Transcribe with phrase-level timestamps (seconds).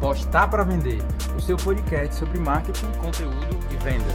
[0.00, 1.02] Postar para Vender,
[1.36, 3.36] o seu podcast sobre marketing, conteúdo
[3.70, 4.14] e vendas.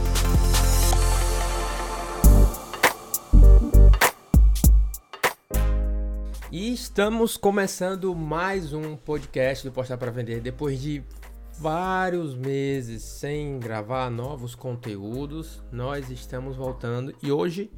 [6.50, 11.04] E estamos começando mais um podcast do Postar para Vender depois de
[11.56, 15.62] vários meses sem gravar novos conteúdos.
[15.70, 17.70] Nós estamos voltando e hoje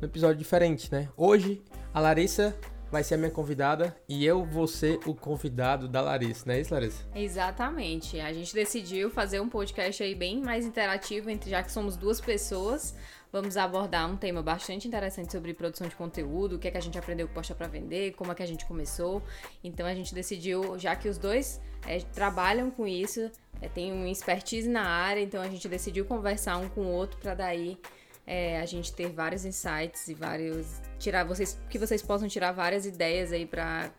[0.00, 1.08] um episódio diferente, né?
[1.16, 1.60] Hoje
[1.92, 2.56] a Larissa
[2.96, 6.60] vai ser a minha convidada e eu vou ser o convidado da Larissa, não é
[6.62, 7.04] isso, Larissa?
[7.14, 8.18] Exatamente.
[8.20, 12.94] A gente decidiu fazer um podcast aí bem mais interativo, já que somos duas pessoas.
[13.30, 16.80] Vamos abordar um tema bastante interessante sobre produção de conteúdo, o que é que a
[16.80, 19.22] gente aprendeu com Posta para Vender, como é que a gente começou.
[19.62, 24.70] Então a gente decidiu, já que os dois é, trabalham com isso, é, uma expertise
[24.70, 27.78] na área, então a gente decidiu conversar um com o outro para daí
[28.26, 32.84] é, a gente ter vários insights e vários tirar vocês que vocês possam tirar várias
[32.84, 33.92] ideias aí para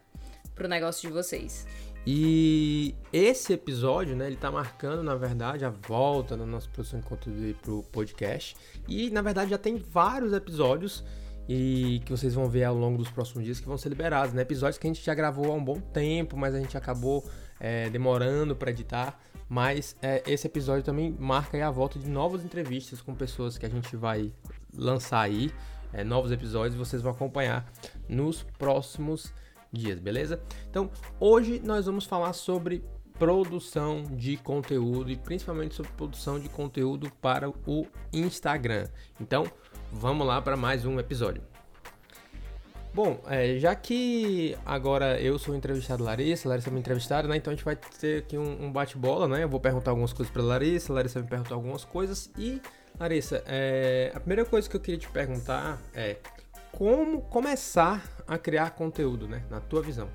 [0.60, 1.66] o negócio de vocês.
[2.10, 7.06] E esse episódio, né, ele tá marcando, na verdade, a volta da nossa produção de
[7.06, 8.56] conteúdo pro podcast.
[8.88, 11.04] E, na verdade, já tem vários episódios
[11.50, 14.42] e que vocês vão ver ao longo dos próximos dias que vão ser liberados, né?
[14.42, 17.26] Episódios que a gente já gravou há um bom tempo, mas a gente acabou
[17.60, 19.20] é, demorando para editar.
[19.50, 23.70] Mas é, esse episódio também marca a volta de novas entrevistas com pessoas que a
[23.70, 24.32] gente vai
[24.76, 25.52] lançar aí,
[25.94, 27.66] é, novos episódios, vocês vão acompanhar
[28.10, 29.34] nos próximos
[29.72, 30.42] dias, beleza?
[30.70, 32.84] Então, hoje nós vamos falar sobre
[33.18, 38.88] produção de conteúdo e principalmente sobre produção de conteúdo para o Instagram.
[39.20, 39.46] Então,
[39.92, 41.57] vamos lá para mais um episódio.
[42.98, 47.38] Bom, é, já que agora eu sou entrevistado Larissa, Larissa é minha entrevistada, né?
[47.38, 49.44] Então a gente vai ter aqui um, um bate-bola, né?
[49.44, 52.32] Eu vou perguntar algumas coisas para Larissa, Larissa vai me perguntar algumas coisas.
[52.36, 52.60] E,
[53.00, 56.18] Larissa, é, a primeira coisa que eu queria te perguntar é
[56.72, 59.44] como começar a criar conteúdo, né?
[59.48, 60.10] Na tua visão.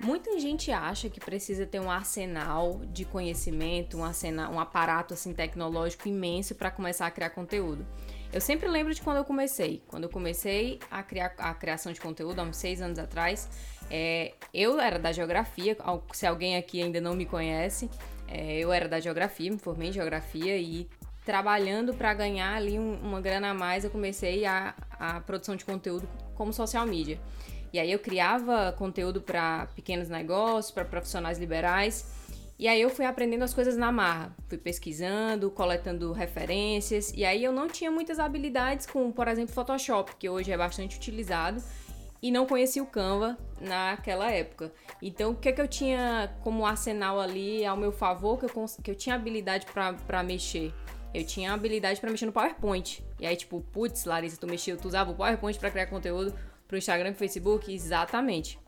[0.00, 5.32] Muita gente acha que precisa ter um arsenal de conhecimento, um, arsenal, um aparato assim
[5.32, 7.86] tecnológico imenso para começar a criar conteúdo.
[8.34, 9.80] Eu sempre lembro de quando eu comecei.
[9.86, 13.48] Quando eu comecei a criar a criação de conteúdo há uns seis anos atrás,
[13.88, 15.76] é, eu era da geografia.
[16.12, 17.88] Se alguém aqui ainda não me conhece,
[18.26, 20.88] é, eu era da geografia, me formei em geografia e
[21.24, 25.64] trabalhando para ganhar ali um, uma grana a mais, eu comecei a, a produção de
[25.64, 27.20] conteúdo como social media.
[27.72, 32.04] E aí eu criava conteúdo para pequenos negócios, para profissionais liberais.
[32.58, 37.42] E aí eu fui aprendendo as coisas na marra, fui pesquisando, coletando referências, e aí
[37.42, 41.60] eu não tinha muitas habilidades com, por exemplo, Photoshop, que hoje é bastante utilizado,
[42.22, 44.72] e não conhecia o Canva naquela época.
[45.02, 48.66] Então, o que, é que eu tinha como arsenal ali ao meu favor, que eu,
[48.82, 50.72] que eu tinha habilidade para mexer?
[51.12, 53.04] Eu tinha habilidade para mexer no PowerPoint.
[53.20, 56.34] E aí, tipo, putz, Larissa, tu mexia, tu usava o PowerPoint para criar conteúdo
[56.66, 57.70] pro Instagram e Facebook?
[57.70, 58.58] Exatamente.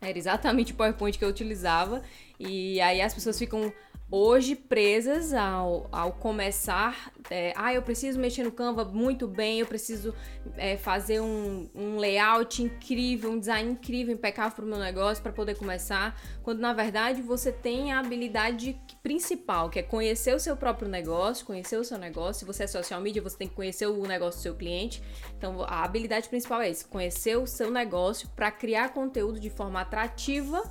[0.00, 2.02] Era exatamente o PowerPoint que eu utilizava.
[2.38, 3.72] E aí as pessoas ficam
[4.10, 7.12] hoje presas ao, ao começar.
[7.30, 10.14] É, ah, eu preciso mexer no Canva muito bem, eu preciso
[10.56, 15.32] é, fazer um, um layout incrível, um design incrível, impecável para o meu negócio para
[15.32, 16.18] poder começar.
[16.42, 21.46] Quando na verdade você tem a habilidade principal, que é conhecer o seu próprio negócio,
[21.46, 22.40] conhecer o seu negócio.
[22.40, 25.02] Se você é social media, você tem que conhecer o negócio do seu cliente.
[25.36, 29.80] Então a habilidade principal é isso: conhecer o seu negócio para criar conteúdo de forma
[29.80, 30.62] atrativa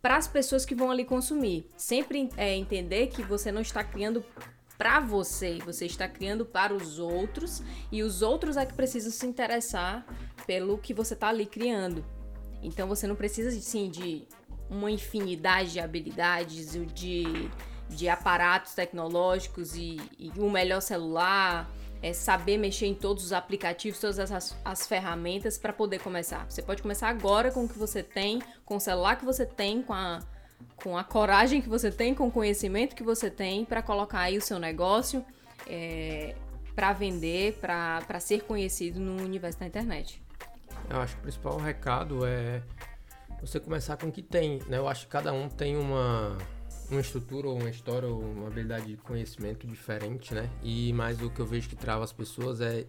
[0.00, 1.68] para as pessoas que vão ali consumir.
[1.76, 4.24] Sempre é, entender que você não está criando
[4.78, 9.26] para você, você está criando para os outros e os outros é que precisam se
[9.26, 10.06] interessar
[10.46, 12.04] pelo que você está ali criando.
[12.62, 14.26] Então você não precisa sim de
[14.70, 17.50] uma infinidade de habilidades, de,
[17.88, 21.70] de aparatos tecnológicos e, e um melhor celular
[22.02, 26.44] é saber mexer em todos os aplicativos, todas as, as ferramentas para poder começar.
[26.48, 29.82] Você pode começar agora com o que você tem, com o celular que você tem,
[29.82, 30.20] com a,
[30.76, 34.36] com a coragem que você tem, com o conhecimento que você tem para colocar aí
[34.36, 35.24] o seu negócio
[35.66, 36.34] é,
[36.74, 40.22] para vender, para ser conhecido no universo da internet.
[40.90, 42.62] Eu acho que o principal recado é
[43.46, 44.78] você começar com o que tem, né?
[44.78, 46.36] Eu acho que cada um tem uma
[46.90, 50.48] uma estrutura ou uma história ou uma habilidade de conhecimento diferente, né?
[50.62, 52.86] E mais o que eu vejo que trava as pessoas é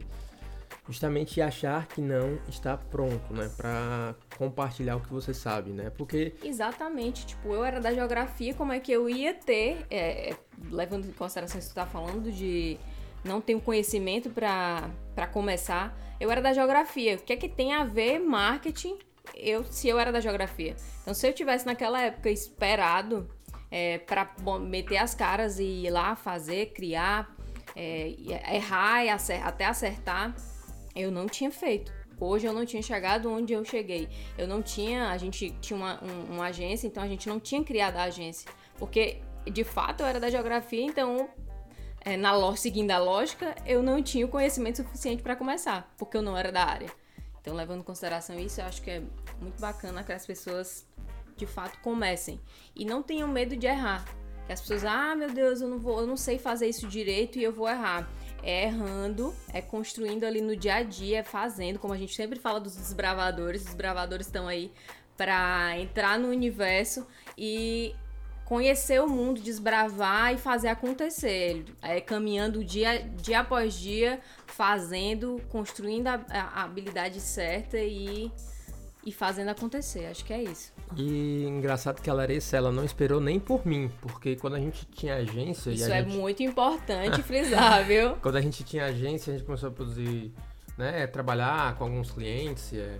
[0.87, 5.89] justamente achar que não está pronto, né, para compartilhar o que você sabe, né?
[5.89, 10.35] Porque exatamente, tipo, eu era da geografia, como é que eu ia ter, é,
[10.71, 12.77] levando em consideração que tu tá falando de
[13.23, 17.15] não um conhecimento para começar, eu era da geografia.
[17.15, 18.97] O que é que tem a ver marketing?
[19.35, 20.75] Eu, se eu era da geografia.
[21.01, 23.29] Então, se eu tivesse naquela época esperado
[23.69, 24.29] é, para
[24.59, 27.35] meter as caras e ir lá fazer, criar,
[27.75, 28.15] é,
[28.55, 30.35] errar e até acertar,
[30.95, 31.93] eu não tinha feito.
[32.19, 34.09] hoje eu não tinha chegado onde eu cheguei.
[34.37, 37.63] Eu não tinha, a gente tinha uma, um, uma agência, então a gente não tinha
[37.63, 38.49] criado a agência.
[38.79, 41.29] Porque, de fato, eu era da geografia, então,
[42.01, 46.21] é, na, seguindo a lógica, eu não tinha o conhecimento suficiente para começar, porque eu
[46.21, 46.89] não era da área.
[47.47, 49.01] Então, levando em consideração isso, eu acho que é
[49.39, 50.85] muito bacana que as pessoas,
[51.37, 52.41] de fato, comecem.
[52.75, 54.03] E não tenham medo de errar.
[54.45, 57.39] Que as pessoas, ah, meu Deus, eu não vou, eu não sei fazer isso direito
[57.39, 58.05] e eu vou errar
[58.43, 62.37] é errando, é construindo ali no dia a dia, é fazendo, como a gente sempre
[62.37, 64.71] fala dos desbravadores, os desbravadores estão aí
[65.15, 67.07] para entrar no universo
[67.37, 67.95] e
[68.47, 74.21] conhecer o mundo, desbravar e fazer acontecer, é, caminhando dia, dia após dia,
[74.57, 78.31] fazendo, construindo a, a habilidade certa e
[79.05, 80.05] e fazendo acontecer.
[80.07, 80.73] Acho que é isso.
[80.97, 84.85] E engraçado que a Larissa, ela não esperou nem por mim, porque quando a gente
[84.87, 85.69] tinha agência...
[85.69, 86.13] Isso é gente...
[86.13, 88.17] muito importante frisar, viu?
[88.17, 90.33] quando a gente tinha agência, a gente começou a produzir,
[90.77, 92.99] né, trabalhar com alguns clientes, é...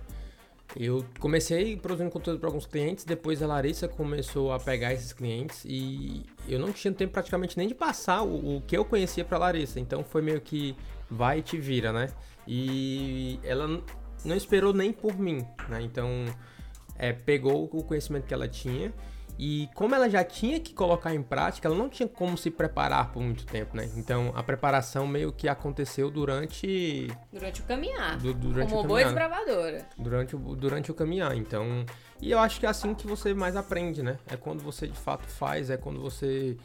[0.76, 5.64] Eu comecei produzindo conteúdo para alguns clientes, depois a Larissa começou a pegar esses clientes
[5.64, 9.38] e eu não tinha tempo praticamente nem de passar o, o que eu conhecia para
[9.38, 10.76] Larissa, então foi meio que
[11.10, 12.10] vai e te vira, né?
[12.46, 13.82] E ela
[14.24, 15.80] não esperou nem por mim, né?
[15.80, 16.26] Então,
[16.96, 18.92] é, pegou o conhecimento que ela tinha
[19.38, 23.12] e como ela já tinha que colocar em prática, ela não tinha como se preparar
[23.12, 23.88] por muito tempo, né?
[23.96, 27.08] Então a preparação meio que aconteceu durante.
[27.32, 28.18] Durante o caminhar.
[28.18, 29.86] Du durante como o boa desbravadora.
[29.96, 31.36] Durante o, durante o caminhar.
[31.36, 31.86] Então.
[32.20, 34.18] E eu acho que é assim que você mais aprende, né?
[34.26, 36.56] É quando você de fato faz, é quando você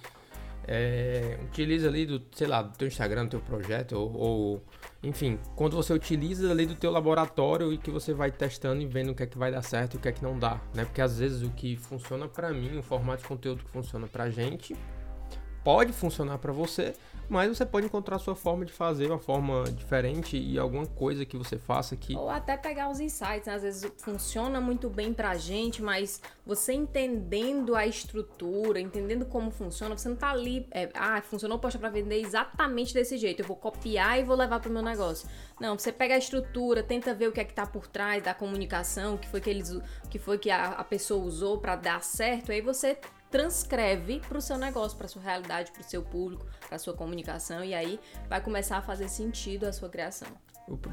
[0.68, 4.64] é, utiliza ali do, sei lá, do teu Instagram, do teu projeto, ou, ou,
[5.04, 9.12] enfim, quando você utiliza ali do teu laboratório e que você vai testando e vendo
[9.12, 10.86] o que é que vai dar certo e o que é que não dá, né?
[10.86, 14.30] Porque às vezes o que funciona para mim, o formato de conteúdo que funciona pra
[14.30, 14.74] gente,
[15.64, 16.94] pode funcionar para você,
[17.30, 21.38] mas você pode encontrar sua forma de fazer, uma forma diferente e alguma coisa que
[21.38, 22.16] você faça que.
[22.16, 23.56] Ou até pegar os insights, né?
[23.56, 29.98] às vezes funciona muito bem pra gente, mas você entendendo a estrutura, entendendo como funciona,
[29.98, 33.56] você não tá ali, é, ah, funcionou poxa pra vender exatamente desse jeito, eu vou
[33.56, 35.28] copiar e vou levar pro meu negócio.
[35.60, 38.34] Não, você pega a estrutura, tenta ver o que é que tá por trás da
[38.34, 39.80] comunicação, o que foi que eles,
[40.10, 42.98] que foi que a, a pessoa usou para dar certo, aí você
[43.34, 47.66] transcreve para o seu negócio, para sua realidade, para o seu público, para sua comunicação
[47.66, 48.00] e aí
[48.30, 50.28] vai começar a fazer sentido a sua criação.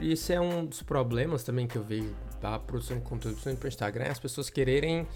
[0.01, 3.69] Isso é um dos problemas também que eu vejo da produção de conteúdo, para o
[3.69, 5.07] Instagram, as pessoas quererem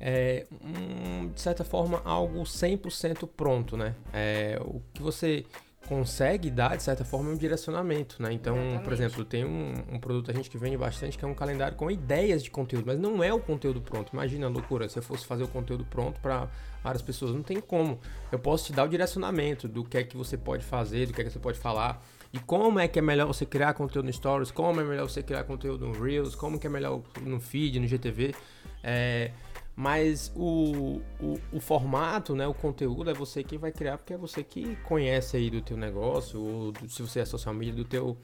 [0.00, 3.94] é, um, de certa forma algo 100% pronto, né?
[4.10, 5.44] É, o que você
[5.88, 8.32] consegue dar, de certa forma, um direcionamento, né?
[8.32, 8.84] Então, Exatamente.
[8.84, 11.76] por exemplo, tem um, um, produto a gente que vende bastante que é um calendário
[11.76, 14.10] com ideias de conteúdo, mas não é o conteúdo pronto.
[14.12, 16.48] Imagina a loucura, se eu fosse fazer o conteúdo pronto para
[16.82, 17.98] várias pessoas, não tem como.
[18.32, 21.20] Eu posso te dar o direcionamento do que é que você pode fazer, do que
[21.20, 24.12] é que você pode falar, e como é que é melhor você criar conteúdo no
[24.12, 27.78] Stories, como é melhor você criar conteúdo no Reels, como que é melhor no feed,
[27.78, 28.34] no GTV.
[28.82, 29.30] É,
[29.76, 34.16] mas o, o, o, formato, né, o conteúdo é você quem vai criar, porque é
[34.16, 37.84] você que conhece aí do teu negócio, ou do, se você é social media, do
[37.84, 38.16] teu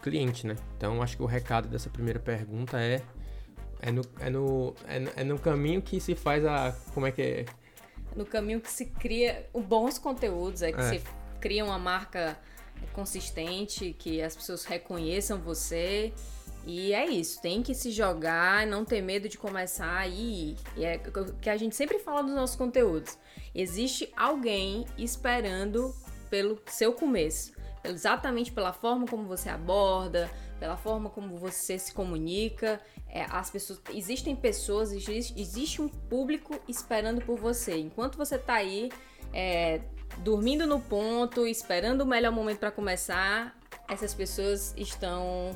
[0.00, 0.56] cliente, né?
[0.76, 3.02] Então, acho que o recado dessa primeira pergunta é
[3.80, 6.74] é no, é no, é no, é no caminho que se faz a...
[6.94, 7.44] como é que é?
[8.14, 10.98] No caminho que se cria bons conteúdos, é que é.
[10.98, 11.02] se
[11.40, 12.38] cria uma marca
[12.92, 16.12] consistente, que as pessoas reconheçam você
[16.66, 20.56] e é isso, tem que se jogar, não ter medo de começar aí.
[20.76, 23.16] E é o que a gente sempre fala nos nossos conteúdos.
[23.54, 25.94] Existe alguém esperando
[26.28, 27.52] pelo seu começo.
[27.84, 32.80] Exatamente pela forma como você aborda, pela forma como você se comunica.
[33.08, 37.78] É, as pessoas, existem pessoas, existe, existe um público esperando por você.
[37.78, 38.90] Enquanto você tá aí
[39.32, 39.82] é,
[40.18, 43.56] dormindo no ponto, esperando o melhor momento para começar,
[43.88, 45.54] essas pessoas estão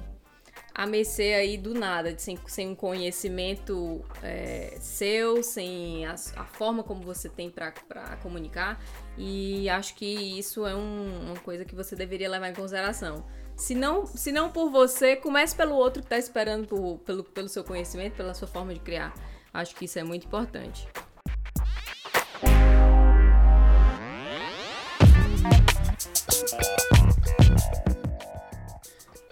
[0.75, 6.83] a mercê aí do nada, sem, sem um conhecimento é, seu, sem a, a, forma
[6.83, 7.73] como você tem para
[8.23, 8.81] comunicar.
[9.19, 10.07] E acho que
[10.39, 13.25] isso é um, uma coisa que você deveria levar em consideração.
[13.57, 17.49] Se não, se não por você, comece pelo outro que está esperando por, pelo, pelo
[17.49, 19.13] seu conhecimento, pela sua forma de criar.
[19.53, 20.89] Acho que isso é muito importante.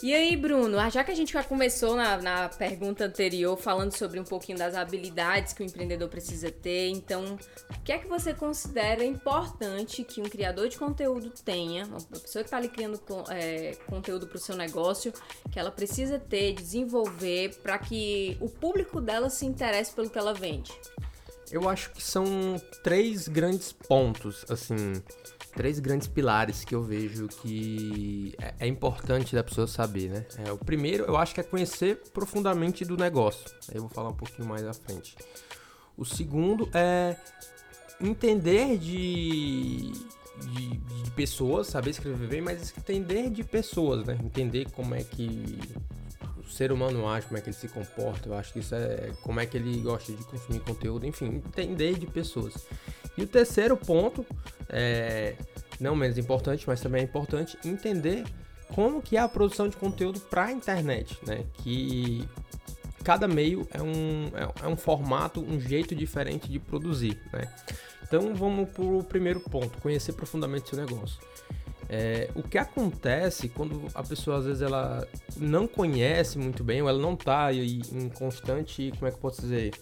[0.00, 3.96] E aí, Bruno, ah, já que a gente já começou na, na pergunta anterior falando
[3.96, 7.36] sobre um pouquinho das habilidades que o empreendedor precisa ter, então,
[7.68, 12.44] o que é que você considera importante que um criador de conteúdo tenha, uma pessoa
[12.44, 15.12] que está ali criando é, conteúdo para o seu negócio,
[15.50, 20.32] que ela precisa ter, desenvolver, para que o público dela se interesse pelo que ela
[20.32, 20.72] vende?
[21.50, 22.24] Eu acho que são
[22.84, 25.02] três grandes pontos, assim.
[25.58, 30.24] Três grandes pilares que eu vejo que é, é importante da pessoa saber, né?
[30.46, 33.44] É, o primeiro, eu acho que é conhecer profundamente do negócio.
[33.68, 35.16] Aí eu vou falar um pouquinho mais à frente.
[35.96, 37.16] O segundo é
[38.00, 44.16] entender de, de, de, pessoas, saber escrever bem, mas entender de pessoas, né?
[44.22, 45.58] Entender como é que
[46.38, 48.28] o ser humano age, como é que ele se comporta.
[48.28, 51.98] Eu acho que isso é como é que ele gosta de consumir conteúdo, enfim, entender
[51.98, 52.54] de pessoas.
[53.18, 54.24] E o terceiro ponto,
[54.68, 55.34] é,
[55.80, 58.24] não menos importante, mas também é importante entender
[58.72, 61.44] como que é a produção de conteúdo para a internet, né?
[61.54, 62.24] Que
[63.02, 67.52] cada meio é um, é, é, um formato, um jeito diferente de produzir, né?
[68.04, 71.18] Então vamos para o primeiro ponto, conhecer profundamente seu negócio.
[71.88, 76.88] É, o que acontece quando a pessoa às vezes ela não conhece muito bem, ou
[76.88, 79.72] ela não está em constante, como é que eu posso dizer,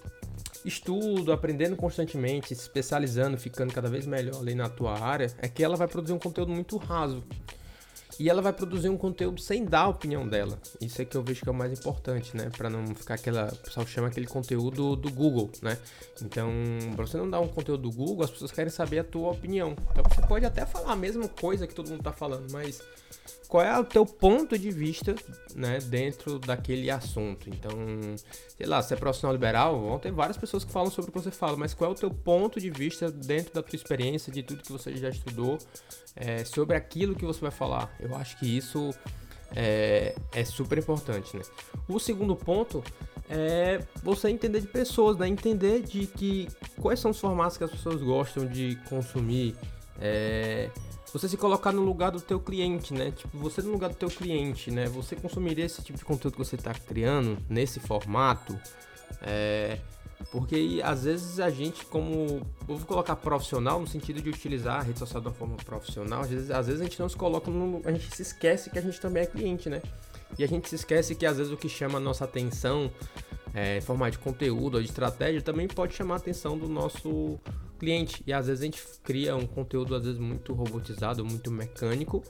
[0.67, 5.63] estudo, aprendendo constantemente, se especializando, ficando cada vez melhor ali na tua área, é que
[5.63, 7.23] ela vai produzir um conteúdo muito raso
[8.19, 10.59] e ela vai produzir um conteúdo sem dar a opinião dela.
[10.81, 12.51] Isso é que eu vejo que é o mais importante, né?
[12.57, 13.53] Para não ficar aquela.
[13.53, 15.77] O pessoal chama aquele conteúdo do Google, né?
[16.23, 16.51] Então,
[16.95, 19.77] para você não dar um conteúdo do Google, as pessoas querem saber a tua opinião.
[19.91, 22.83] Então, você pode até falar a mesma coisa que todo mundo tá falando, mas
[23.49, 25.15] qual é o teu ponto de vista,
[25.55, 27.49] né, dentro daquele assunto.
[27.49, 27.71] Então,
[28.57, 31.21] sei lá, se é profissional liberal, vão ter várias pessoas que falam sobre o que
[31.21, 34.43] você fala, mas qual é o teu ponto de vista dentro da tua experiência, de
[34.43, 35.59] tudo que você já estudou,
[36.15, 37.95] é, sobre aquilo que você vai falar.
[38.00, 38.93] Eu acho que isso
[39.55, 41.43] é, é super importante, né?
[41.88, 42.83] O segundo ponto
[43.29, 45.29] é você entender de pessoas, né?
[45.29, 46.49] Entender de que
[46.81, 49.55] quais são os formatos que as pessoas gostam de consumir.
[50.00, 50.71] É,
[51.19, 53.11] você se colocar no lugar do teu cliente, né?
[53.11, 54.87] Tipo, você no lugar do teu cliente, né?
[54.89, 58.59] Você consumiria esse tipo de conteúdo que você está criando nesse formato?
[59.23, 59.79] É,
[60.31, 62.43] porque às vezes a gente, como.
[62.69, 66.21] Eu vou colocar profissional no sentido de utilizar a rede social de uma forma profissional,
[66.21, 67.81] às vezes, às vezes a gente não se coloca no.
[67.85, 69.81] A gente se esquece que a gente também é cliente, né?
[70.39, 72.91] E a gente se esquece que às vezes o que chama a nossa atenção
[73.57, 77.41] é, em forma de conteúdo ou de estratégia também pode chamar a atenção do nosso
[77.79, 78.23] cliente.
[78.27, 82.23] E às vezes a gente cria um conteúdo às vezes muito robotizado, muito mecânico,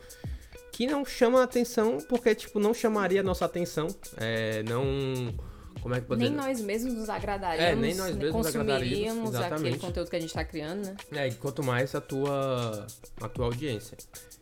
[0.70, 5.34] que não chama a atenção porque tipo não chamaria a nossa atenção, é, não
[5.82, 9.78] como é que pode nem nós mesmos nos agradaríamos, é, nem nós mesmos consumiríamos aquele
[9.78, 10.96] conteúdo que a gente está criando, né?
[11.10, 12.86] É, e quanto mais a tua,
[13.20, 13.98] a tua audiência.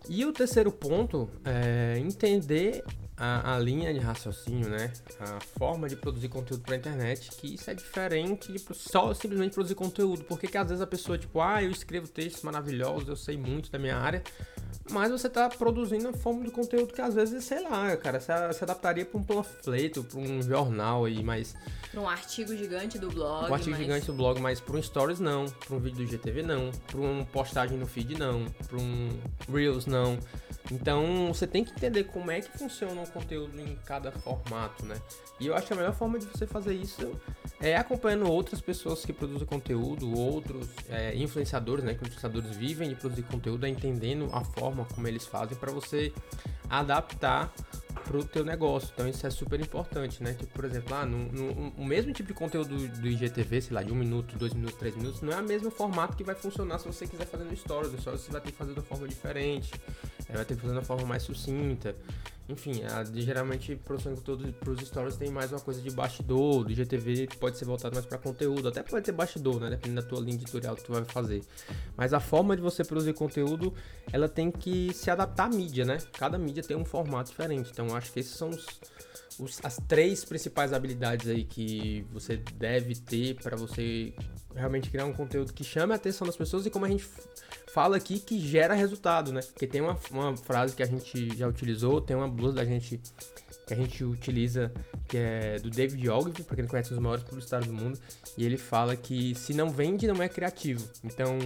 [0.07, 2.85] E o terceiro ponto é entender
[3.17, 4.93] a, a, linha de raciocínio, né?
[5.21, 9.75] A forma de produzir conteúdo para internet, que isso é diferente de só simplesmente produzir
[9.75, 10.25] conteúdo.
[10.25, 13.71] Porque que às vezes a pessoa, tipo, ah, eu escrevo textos maravilhosos, eu sei muito
[13.71, 14.23] da minha área,
[14.91, 18.65] mas você está produzindo forma de conteúdo que às vezes, sei lá, cara, se, se
[18.65, 21.55] adaptaria para um panfleto, para um jornal aí, mas.
[21.91, 23.51] Para um artigo gigante do blog.
[23.51, 23.81] Um artigo mas...
[23.81, 27.01] gigante do blog, mas para um stories não, para um vídeo do GTV não, para
[27.01, 29.09] uma postagem no feed não, para um
[29.53, 30.19] Reels não.
[30.71, 34.97] Então você tem que entender como é que funciona o conteúdo em cada formato, né?
[35.39, 37.13] E eu acho que a melhor forma de você fazer isso
[37.61, 41.95] é acompanhando outras pessoas que produzem conteúdo, outros é, influenciadores, né?
[41.95, 46.13] Que influenciadores vivem de produzir conteúdo, é entendendo a forma como eles fazem para você
[46.69, 47.53] adaptar
[48.05, 48.91] para o teu negócio.
[48.93, 50.35] Então isso é super importante, né?
[50.35, 53.83] Tipo, por exemplo, ah, no, no, o mesmo tipo de conteúdo do IGTV, sei lá,
[53.83, 56.79] de um minuto, dois minutos, três minutos, não é o mesmo formato que vai funcionar
[56.79, 57.93] se você quiser fazer no Stories.
[57.93, 59.73] No Stories você vai ter que fazer de uma forma diferente,
[60.33, 61.95] vai ter que fazer de uma forma mais sucinta.
[62.47, 66.71] Enfim, a, geralmente produção de para os stories tem mais uma coisa de bastidor, do
[66.71, 70.21] IGTV pode ser voltado mais para conteúdo, até pode ter bastidor, né, dependendo da tua
[70.21, 71.43] linha editorial que tu vai fazer.
[71.97, 73.73] Mas a forma de você produzir conteúdo,
[74.13, 75.97] ela tem que se adaptar à mídia, né?
[76.13, 77.71] Cada mídia tem um formato diferente.
[77.73, 78.67] Então acho que esses são os,
[79.39, 84.13] os, as três principais habilidades aí que você deve ter para você
[84.55, 87.07] realmente criar um conteúdo que chame a atenção das pessoas e como a gente
[87.73, 89.41] fala aqui que gera resultado, né?
[89.41, 93.01] Porque tem uma, uma frase que a gente já utilizou, tem uma blusa da gente
[93.67, 94.71] que a gente utiliza,
[95.09, 97.99] que é do David Ogilvy, para quem conhece os maiores publicitários do mundo,
[98.37, 100.87] e ele fala que se não vende, não é criativo.
[101.03, 101.39] Então,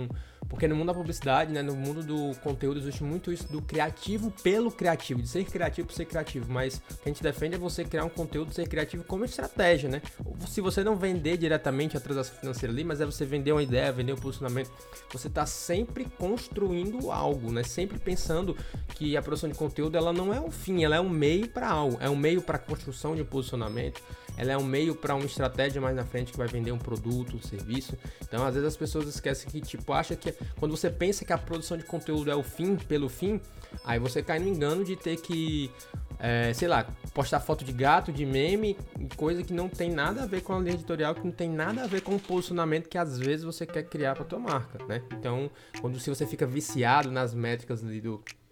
[0.48, 4.30] porque no mundo da publicidade, né, no mundo do conteúdo, existe muito isso do criativo
[4.42, 6.50] pelo criativo, de ser criativo por ser criativo.
[6.50, 9.88] Mas o que a gente defende é você criar um conteúdo, ser criativo como estratégia,
[9.88, 10.02] né?
[10.48, 13.92] Se você não vender diretamente a transação financeira ali, mas é você vender uma ideia,
[13.92, 14.70] vender um posicionamento,
[15.12, 17.62] você está sempre construindo algo, né?
[17.62, 18.56] Sempre pensando
[18.94, 21.68] que a produção de conteúdo ela não é um fim, ela é um meio para
[21.68, 24.02] algo, é um meio para a construção de um posicionamento,
[24.38, 27.36] ela é um meio para uma estratégia mais na frente que vai vender um produto,
[27.36, 27.98] um serviço.
[28.22, 31.38] Então, às vezes as pessoas esquecem que, tipo, acha que quando você pensa que a
[31.38, 33.40] produção de conteúdo é o fim pelo fim,
[33.84, 35.70] aí você cai no engano de ter que
[36.18, 38.76] é, sei lá, postar foto de gato, de meme,
[39.16, 41.84] coisa que não tem nada a ver com a linha editorial, que não tem nada
[41.84, 45.02] a ver com o posicionamento que às vezes você quer criar para tua marca, né?
[45.12, 47.92] Então, quando se você fica viciado nas métricas do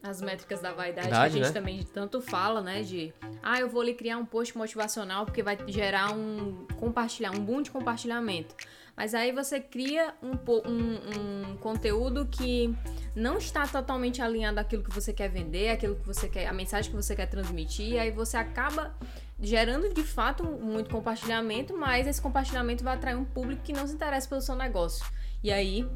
[0.03, 1.61] as métricas da vaidade, Verdade, que a gente né?
[1.61, 2.83] também tanto fala, né?
[2.83, 3.13] De
[3.43, 7.63] ah, eu vou lhe criar um post motivacional porque vai gerar um compartilhar, um boom
[7.63, 8.55] de compartilhamento.
[8.97, 10.33] Mas aí você cria um,
[10.67, 12.75] um, um conteúdo que
[13.15, 16.91] não está totalmente alinhado àquilo que você quer vender, aquilo que você quer, a mensagem
[16.91, 18.95] que você quer transmitir, e aí você acaba
[19.39, 23.93] gerando de fato muito compartilhamento, mas esse compartilhamento vai atrair um público que não se
[23.93, 25.05] interessa pelo seu negócio.
[25.43, 25.87] E aí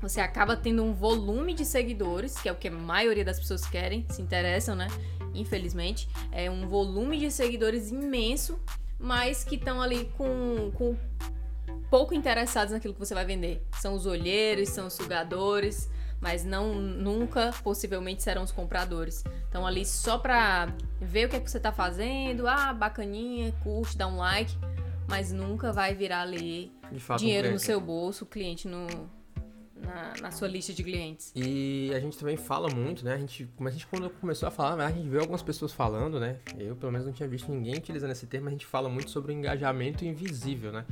[0.00, 3.64] você acaba tendo um volume de seguidores, que é o que a maioria das pessoas
[3.66, 4.88] querem, se interessam, né?
[5.34, 8.60] Infelizmente, é um volume de seguidores imenso,
[8.98, 10.96] mas que estão ali com, com
[11.90, 13.62] pouco interessados naquilo que você vai vender.
[13.80, 19.24] São os olheiros, são os sugadores, mas não nunca possivelmente serão os compradores.
[19.48, 23.96] Então ali só pra ver o que é que você tá fazendo, ah, bacaninha, curte,
[23.96, 24.56] dá um like,
[25.08, 26.72] mas nunca vai virar ali
[27.18, 28.86] dinheiro um no seu bolso, cliente no
[30.22, 31.32] na, sua lista de clientes.
[31.34, 33.14] E a gente também fala muito, né?
[33.14, 36.38] A gente, a gente quando começou a falar, a gente viu algumas pessoas falando, né?
[36.58, 39.32] Eu pelo menos não tinha visto ninguém utilizando esse termo, a gente fala muito sobre
[39.32, 40.84] o engajamento invisível, né?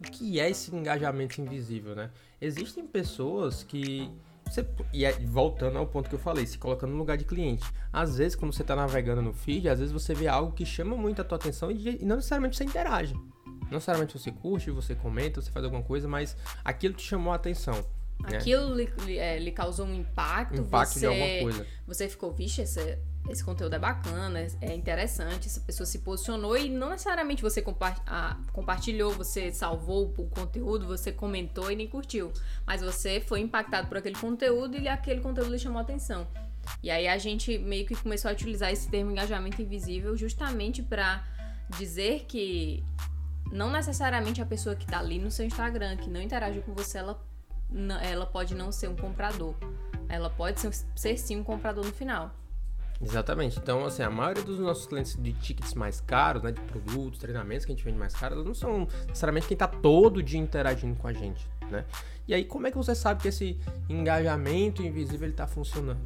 [0.00, 2.10] o que é esse engajamento invisível, né?
[2.40, 4.10] Existem pessoas que
[4.44, 7.64] você, e é, voltando ao ponto que eu falei, se colocando no lugar de cliente.
[7.92, 10.96] Às vezes, quando você está navegando no feed, às vezes você vê algo que chama
[10.96, 13.14] muito a tua atenção e, e não necessariamente você interage.
[13.14, 17.36] Não necessariamente você curte, você comenta, você faz alguma coisa, mas aquilo te chamou a
[17.36, 17.84] atenção.
[18.20, 18.38] Né?
[18.38, 20.60] Aquilo lhe, lhe, é, lhe, causou um impacto.
[20.60, 21.66] Impacto você, de alguma coisa.
[21.86, 26.68] Você ficou, vixe, essa, esse conteúdo é bacana, é interessante, essa pessoa se posicionou e
[26.68, 32.32] não necessariamente você compa ah, compartilhou, você salvou o conteúdo, você comentou e nem curtiu,
[32.66, 36.26] mas você foi impactado por aquele conteúdo e aquele conteúdo lhe chamou a atenção.
[36.82, 41.24] E aí a gente meio que começou a utilizar esse termo engajamento invisível justamente para
[41.78, 42.84] dizer que
[43.50, 46.98] não necessariamente a pessoa que está ali no seu Instagram, que não interage com você,
[46.98, 47.20] ela,
[48.02, 49.54] ela pode não ser um comprador.
[50.08, 52.30] Ela pode ser, ser sim um comprador no final.
[53.02, 53.58] Exatamente.
[53.58, 57.64] Então, assim, a maioria dos nossos clientes de tickets mais caros, né, de produtos, treinamentos
[57.64, 61.08] que a gente vende mais caros, não são necessariamente quem está todo dia interagindo com
[61.08, 61.84] a gente, né?
[62.26, 66.00] E aí, como é que você sabe que esse engajamento invisível está funcionando?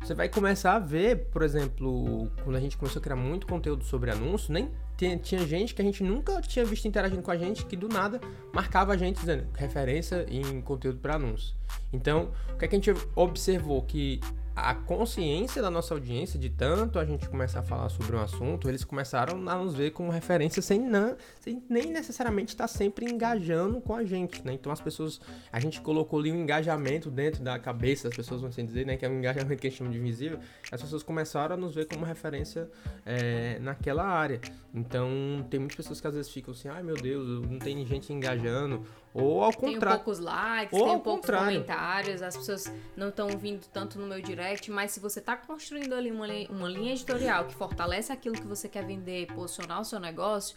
[0.00, 3.82] Você vai começar a ver, por exemplo, quando a gente começou a criar muito conteúdo
[3.84, 7.64] sobre anúncio, nem tinha, gente que a gente nunca tinha visto interagindo com a gente
[7.64, 8.20] que do nada
[8.52, 11.54] marcava a gente dizendo referência em conteúdo para anúncio.
[11.92, 13.82] Então, o que, é que a gente observou?
[13.82, 14.20] Que
[14.60, 18.68] a consciência da nossa audiência, de tanto a gente começar a falar sobre um assunto,
[18.68, 23.80] eles começaram a nos ver como referência sem, não, sem nem necessariamente estar sempre engajando
[23.80, 24.52] com a gente, né?
[24.54, 25.20] Então as pessoas,
[25.52, 28.96] a gente colocou ali um engajamento dentro da cabeça das pessoas, vamos assim dizer, né?
[28.96, 30.38] Que é um engajamento que a gente chama de invisível.
[30.72, 32.68] As pessoas começaram a nos ver como referência
[33.06, 34.40] é, naquela área.
[34.74, 35.08] Então
[35.48, 38.84] tem muitas pessoas que às vezes ficam assim, ai meu Deus, não tem gente engajando,
[39.14, 39.80] ou ao contrário.
[39.80, 41.46] Tem poucos likes, ou tem poucos contrário.
[41.46, 45.94] comentários, as pessoas não estão vindo tanto no meu direct, mas se você está construindo
[45.94, 49.98] ali uma, uma linha editorial que fortalece aquilo que você quer vender, posicionar o seu
[49.98, 50.56] negócio,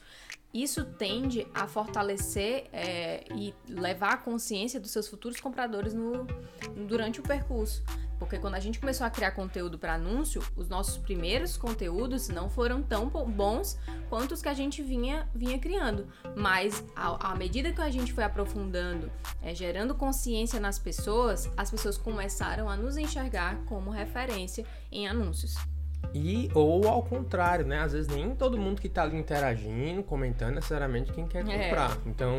[0.53, 6.27] isso tende a fortalecer é, e levar a consciência dos seus futuros compradores no,
[6.87, 7.83] durante o percurso.
[8.21, 12.51] Porque quando a gente começou a criar conteúdo para anúncio, os nossos primeiros conteúdos não
[12.51, 16.07] foram tão bons quanto os que a gente vinha, vinha criando.
[16.35, 19.11] Mas à, medida que a gente foi aprofundando,
[19.41, 25.55] é, gerando consciência nas pessoas, as pessoas começaram a nos enxergar como referência em anúncios.
[26.13, 27.79] E, ou ao contrário, né?
[27.79, 31.69] Às vezes nem todo mundo que tá ali interagindo, comentando, necessariamente quem quer é.
[31.69, 31.91] comprar.
[31.91, 32.09] É.
[32.09, 32.35] Então,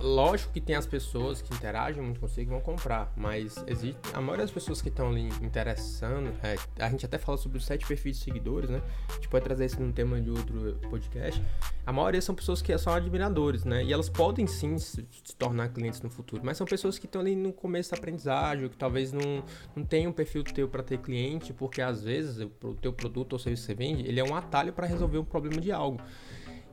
[0.00, 4.44] lógico que tem as pessoas que interagem muito que vão comprar, mas existe a maioria
[4.44, 8.18] das pessoas que estão ali interessando, é, a gente até fala sobre os sete perfis
[8.18, 8.80] de seguidores, né?
[9.10, 11.42] A gente pode trazer isso num tema de outro podcast.
[11.86, 13.84] A maioria são pessoas que são admiradores, né?
[13.84, 17.20] E elas podem sim se, se tornar clientes no futuro, mas são pessoas que estão
[17.20, 19.44] ali no começo da aprendizagem, que talvez não,
[19.76, 23.38] não tenham um perfil teu para ter cliente, porque às vezes o teu produto ou
[23.38, 26.00] serviço que você vende, ele é um atalho para resolver um problema de algo.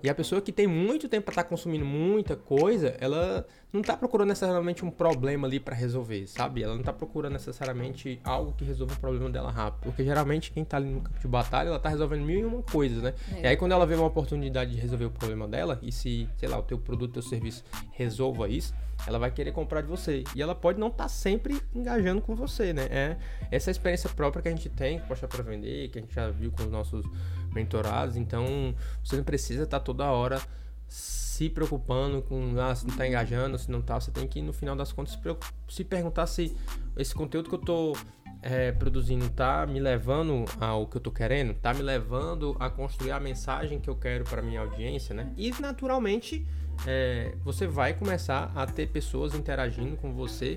[0.01, 3.81] E a pessoa que tem muito tempo para estar tá consumindo muita coisa, ela não
[3.81, 6.63] está procurando necessariamente um problema ali para resolver, sabe?
[6.63, 9.83] Ela não está procurando necessariamente algo que resolva o problema dela rápido.
[9.83, 12.63] Porque geralmente quem está ali no campo de batalha, ela está resolvendo mil e uma
[12.63, 13.13] coisas, né?
[13.35, 13.41] É.
[13.41, 16.49] E aí quando ela vê uma oportunidade de resolver o problema dela, e se, sei
[16.49, 18.73] lá, o teu produto, o teu serviço resolva isso,
[19.07, 20.23] ela vai querer comprar de você.
[20.35, 22.88] E ela pode não estar tá sempre engajando com você, né?
[22.89, 23.17] É
[23.51, 26.29] essa experiência própria que a gente tem, que pode para vender, que a gente já
[26.29, 27.05] viu com os nossos
[27.53, 28.15] mentorados.
[28.15, 30.41] Então, você não precisa estar tá toda hora
[30.88, 33.99] se preocupando com ah, se não está engajando, se não está.
[33.99, 35.17] Você tem que, no final das contas,
[35.69, 36.55] se, perguntar se
[36.97, 37.97] esse conteúdo que eu estou
[38.41, 43.12] é, produzindo tá me levando ao que eu tô querendo, tá me levando a construir
[43.12, 45.31] a mensagem que eu quero para minha audiência, né?
[45.38, 46.45] E naturalmente
[46.85, 50.55] é, você vai começar a ter pessoas interagindo com você.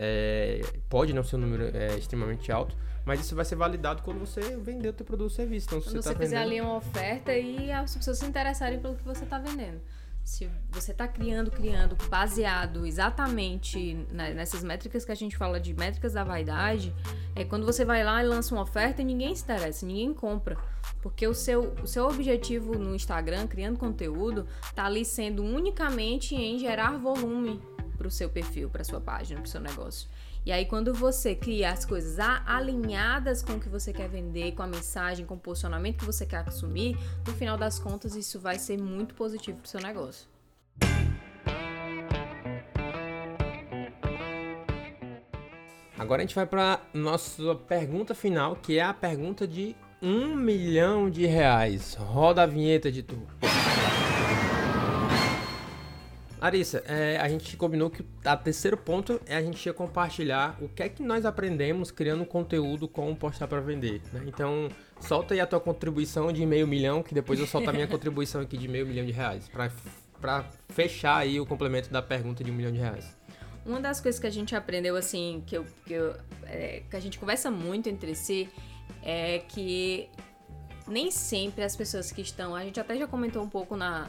[0.00, 2.76] É, pode não ser um número é, extremamente alto,
[3.08, 5.66] mas isso vai ser validado quando você vender o seu produto ou serviço.
[5.66, 6.52] Então, quando você, você tá fizer vendendo...
[6.52, 9.80] ali uma oferta e as pessoas se interessarem pelo que você está vendendo.
[10.22, 16.12] Se você está criando, criando, baseado exatamente nessas métricas que a gente fala de métricas
[16.12, 16.94] da vaidade,
[17.34, 20.58] é quando você vai lá e lança uma oferta e ninguém se interessa, ninguém compra.
[21.00, 26.58] Porque o seu, o seu objetivo no Instagram, criando conteúdo, tá ali sendo unicamente em
[26.58, 27.58] gerar volume
[27.96, 30.10] para o seu perfil, para sua página, para o seu negócio.
[30.48, 34.62] E aí, quando você cria as coisas alinhadas com o que você quer vender, com
[34.62, 38.58] a mensagem, com o posicionamento que você quer assumir, no final das contas, isso vai
[38.58, 40.26] ser muito positivo para o seu negócio.
[45.98, 51.10] Agora a gente vai para nossa pergunta final, que é a pergunta de um milhão
[51.10, 51.92] de reais.
[51.92, 53.18] Roda a vinheta de tu.
[56.40, 60.68] Larissa, é, a gente combinou que o terceiro ponto é a gente ia compartilhar o
[60.68, 64.00] que é que nós aprendemos criando conteúdo com postar para vender.
[64.12, 64.22] Né?
[64.26, 64.68] Então,
[65.00, 68.40] solta aí a tua contribuição de meio milhão, que depois eu solto a minha contribuição
[68.40, 69.50] aqui de meio milhão de reais,
[70.20, 73.16] para fechar aí o complemento da pergunta de um milhão de reais.
[73.66, 77.00] Uma das coisas que a gente aprendeu, assim, que, eu, que, eu, é, que a
[77.00, 78.48] gente conversa muito entre si,
[79.02, 80.08] é que
[80.86, 82.54] nem sempre as pessoas que estão.
[82.54, 84.08] A gente até já comentou um pouco na,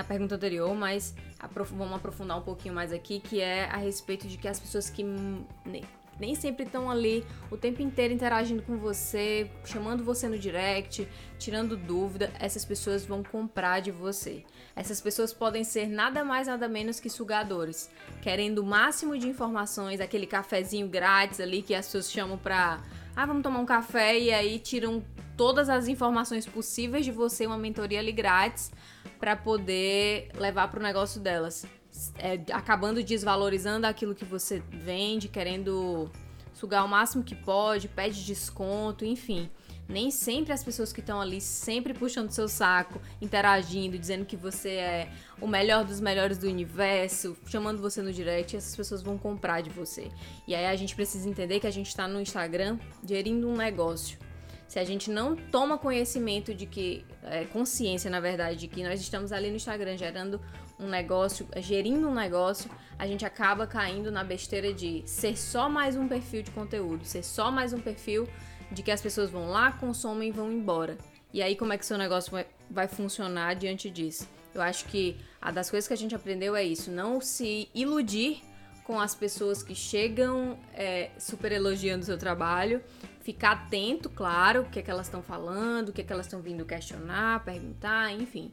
[0.00, 4.26] na pergunta anterior, mas aprof vamos aprofundar um pouquinho mais aqui, que é a respeito
[4.26, 5.84] de que as pessoas que nem,
[6.18, 11.06] nem sempre estão ali o tempo inteiro interagindo com você, chamando você no direct,
[11.38, 14.42] tirando dúvida, essas pessoas vão comprar de você.
[14.74, 17.90] Essas pessoas podem ser nada mais nada menos que sugadores,
[18.22, 22.82] querendo o máximo de informações, aquele cafezinho grátis ali que as pessoas chamam pra
[23.14, 25.04] ah, vamos tomar um café e aí tiram
[25.36, 28.72] todas as informações possíveis de você, uma mentoria ali grátis
[29.20, 31.66] para poder levar para o negócio delas.
[32.18, 36.10] É, acabando desvalorizando aquilo que você vende, querendo
[36.54, 39.50] sugar o máximo que pode, pede desconto, enfim.
[39.88, 44.70] Nem sempre as pessoas que estão ali sempre puxando seu saco, interagindo, dizendo que você
[44.70, 49.62] é o melhor dos melhores do universo, chamando você no direct, essas pessoas vão comprar
[49.62, 50.08] de você.
[50.46, 54.16] E aí a gente precisa entender que a gente está no Instagram gerindo um negócio
[54.70, 59.00] se a gente não toma conhecimento de que, é, consciência na verdade, de que nós
[59.00, 60.40] estamos ali no Instagram gerando
[60.78, 65.96] um negócio, gerindo um negócio, a gente acaba caindo na besteira de ser só mais
[65.96, 68.28] um perfil de conteúdo, ser só mais um perfil
[68.70, 70.96] de que as pessoas vão lá, consomem e vão embora.
[71.32, 74.28] E aí, como é que seu negócio vai, vai funcionar diante disso?
[74.54, 78.40] Eu acho que a das coisas que a gente aprendeu é isso: não se iludir
[78.84, 82.80] com as pessoas que chegam é, super elogiando o seu trabalho
[83.32, 86.26] ficar atento, claro, o que, é que elas estão falando, o que, é que elas
[86.26, 88.50] estão vindo questionar, perguntar, enfim.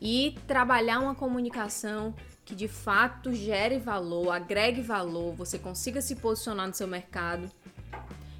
[0.00, 2.12] E trabalhar uma comunicação
[2.44, 7.48] que de fato gere valor, agregue valor, você consiga se posicionar no seu mercado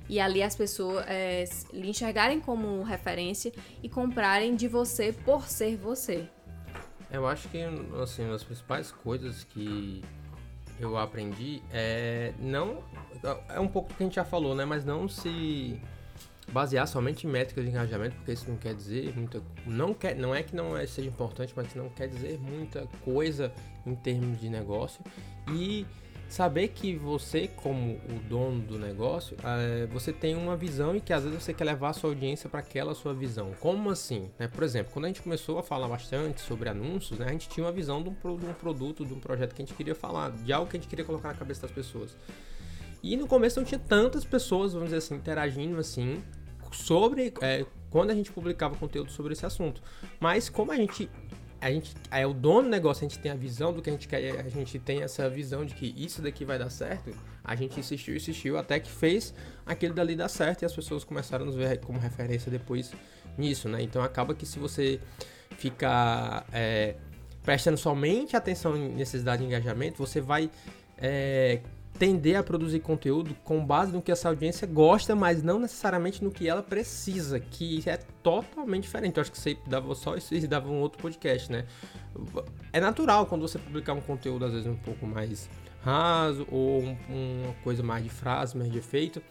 [0.09, 5.77] e ali as pessoas é, lhe enxergarem como referência e comprarem de você por ser
[5.77, 6.29] você.
[7.11, 7.63] Eu acho que
[8.03, 10.03] assim, das principais coisas que
[10.81, 12.83] eu aprendi é não
[13.49, 14.65] é um pouco do que a gente já falou, né?
[14.65, 15.81] Mas não se
[16.53, 20.35] basear somente em métricas de engajamento, porque isso não quer dizer muita não quer não
[20.35, 23.53] é que não é, seja importante, mas não quer dizer muita coisa
[23.87, 25.05] em termos de negócio
[25.51, 25.87] e
[26.29, 31.13] saber que você como o dono do negócio é, você tem uma visão e que
[31.13, 34.47] às vezes você quer levar a sua audiência para aquela sua visão como assim né?
[34.47, 37.65] por exemplo quando a gente começou a falar bastante sobre anúncios né, a gente tinha
[37.65, 40.31] uma visão de um, de um produto de um projeto que a gente queria falar
[40.31, 42.15] de algo que a gente queria colocar na cabeça das pessoas
[43.03, 46.23] e no começo não tinha tantas pessoas, vamos dizer assim, interagindo assim
[46.73, 49.83] sobre é, quando a gente publicava conteúdo sobre esse assunto.
[50.21, 51.09] Mas como a gente
[51.61, 53.93] a gente é o dono do negócio, a gente tem a visão do que a
[53.93, 57.11] gente quer, a gente tem essa visão de que isso daqui vai dar certo,
[57.43, 59.35] a gente insistiu, insistiu até que fez
[59.67, 62.93] aquele dali dar certo e as pessoas começaram a nos ver como referência depois
[63.37, 63.83] nisso, né?
[63.83, 65.01] Então acaba que se você
[65.57, 66.95] ficar é,
[67.43, 70.49] prestando somente atenção em necessidade de engajamento, você vai
[70.97, 71.61] é,
[71.99, 76.31] tender a produzir conteúdo com base no que essa audiência gosta, mas não necessariamente no
[76.31, 79.17] que ela precisa, que é totalmente diferente.
[79.17, 81.67] Eu acho que você dava só isso e dava um outro podcast, né?
[82.73, 85.49] É natural quando você publicar um conteúdo às vezes um pouco mais
[85.83, 89.23] raso ou um, uma coisa mais de frase, mais de efeito,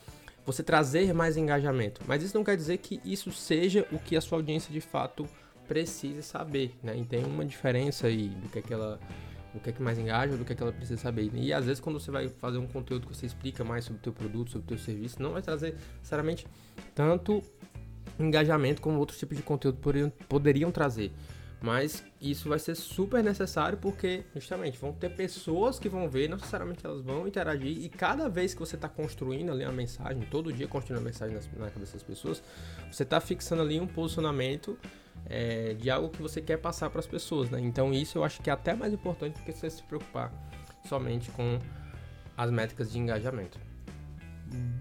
[0.46, 2.02] você trazer mais engajamento.
[2.08, 5.28] Mas isso não quer dizer que isso seja o que a sua audiência de fato
[5.68, 6.98] precisa saber, né?
[6.98, 9.00] E tem uma diferença aí do que aquela
[9.58, 11.30] o que é que mais engaja, do que é que ela precisa saber.
[11.34, 14.02] E às vezes quando você vai fazer um conteúdo que você explica mais sobre o
[14.02, 16.48] teu produto, sobre o teu serviço, não vai trazer necessariamente
[16.96, 17.44] tanto
[18.20, 21.12] engajamento como outros tipos de conteúdo poderiam, poderiam trazer.
[21.60, 26.38] Mas isso vai ser super necessário porque, justamente, vão ter pessoas que vão ver, não
[26.38, 30.54] necessariamente elas vão interagir, e cada vez que você está construindo ali uma mensagem, todo
[30.54, 32.44] dia construindo uma mensagem na cabeça das pessoas,
[32.92, 34.78] você está fixando ali um posicionamento
[35.30, 37.60] é, de algo que você quer passar para as pessoas, né?
[37.60, 40.32] Então, isso eu acho que é até mais importante do que você se preocupar
[40.88, 41.60] somente com
[42.36, 43.60] as métricas de engajamento.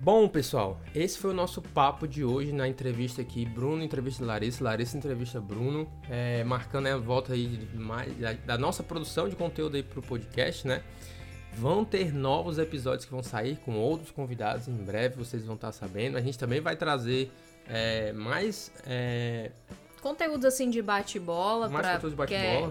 [0.00, 3.44] Bom, pessoal, esse foi o nosso papo de hoje na entrevista aqui.
[3.44, 8.84] Bruno entrevista Larissa, Larissa entrevista Bruno, é, marcando a volta aí mais, da, da, nossa
[8.84, 10.82] produção de conteúdo aí pro podcast, né?
[11.54, 15.72] Vão ter novos episódios que vão sair com outros convidados em breve, vocês vão estar
[15.72, 16.16] sabendo.
[16.16, 17.32] A gente também vai trazer
[17.68, 19.50] é, mais é,
[20.06, 22.62] conteúdos assim de bate-bola para bate é,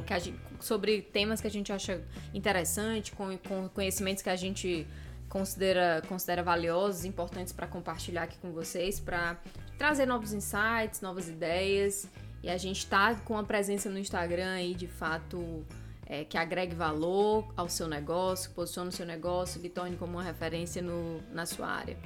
[0.62, 2.02] sobre temas que a gente acha
[2.34, 4.88] interessante, com, com conhecimentos que a gente
[5.28, 9.38] considera, considera valiosos, importantes para compartilhar aqui com vocês, para
[9.78, 12.08] trazer novos insights, novas ideias.
[12.42, 15.66] E a gente está com a presença no Instagram aí, de fato,
[16.06, 20.24] é, que agregue valor ao seu negócio, posicione o seu negócio, lhe torne como uma
[20.24, 21.98] referência no, na sua área.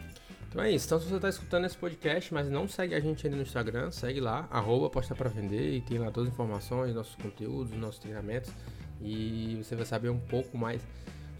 [0.49, 0.87] Então é isso.
[0.87, 3.91] Então se você está escutando esse podcast, mas não segue a gente ainda no Instagram,
[3.91, 7.99] segue lá, arroba posta para vender e tem lá todas as informações, nossos conteúdos, nossos
[7.99, 8.51] treinamentos
[8.99, 10.81] e você vai saber um pouco mais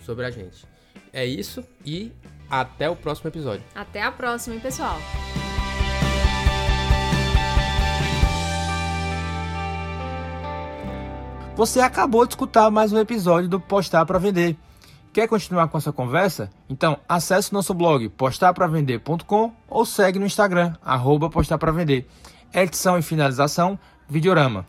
[0.06, 0.64] sobre a gente.
[1.12, 2.12] É isso e
[2.50, 3.66] até o próximo episódio.
[3.74, 5.00] Até a próxima, hein, pessoal?
[11.56, 14.56] Você acabou de escutar mais um episódio do Postar para Vender.
[15.12, 16.50] Quer continuar com essa conversa?
[16.70, 22.08] Então acesse nosso blog postarpravender.com ou segue no Instagram, arroba postar para vender.
[22.54, 24.66] Edição e finalização, Videorama.